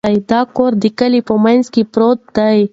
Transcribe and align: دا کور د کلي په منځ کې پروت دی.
دا 0.31 0.41
کور 0.55 0.71
د 0.83 0.85
کلي 0.99 1.21
په 1.27 1.33
منځ 1.43 1.63
کې 1.73 1.81
پروت 1.93 2.19
دی. 2.37 2.59